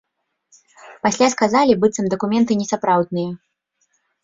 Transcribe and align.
Пасля 1.07 1.27
сказалі, 1.35 1.77
быццам 1.85 2.09
дакументы 2.15 2.59
несапраўдныя. 2.65 3.31